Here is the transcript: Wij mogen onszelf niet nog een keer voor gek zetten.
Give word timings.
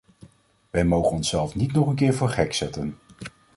Wij 0.69 0.85
mogen 0.85 1.15
onszelf 1.15 1.55
niet 1.55 1.71
nog 1.71 1.87
een 1.87 1.95
keer 1.95 2.13
voor 2.13 2.29
gek 2.29 2.53
zetten. 2.53 2.97